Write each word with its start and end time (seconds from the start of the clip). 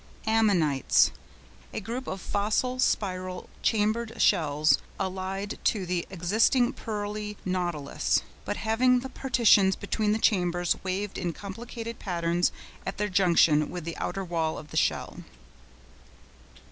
AMMONITES.—A 0.25 1.79
group 1.79 2.07
of 2.07 2.19
fossil, 2.19 2.79
spiral, 2.79 3.51
chambered 3.61 4.19
shells, 4.19 4.79
allied 4.99 5.59
to 5.63 5.85
the 5.85 6.07
existing 6.09 6.73
pearly 6.73 7.37
Nautilus, 7.45 8.23
but 8.43 8.57
having 8.57 9.01
the 9.01 9.09
partitions 9.09 9.75
between 9.75 10.11
the 10.11 10.17
chambers 10.17 10.75
waved 10.83 11.19
in 11.19 11.33
complicated 11.33 11.99
patterns 11.99 12.51
at 12.83 12.97
their 12.97 13.09
junction 13.09 13.69
with 13.69 13.83
the 13.85 13.95
outer 13.97 14.23
wall 14.25 14.57
of 14.57 14.69
the 14.71 14.75
shell. 14.77 15.19